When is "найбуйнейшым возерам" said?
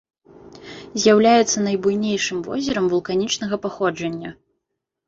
1.67-2.85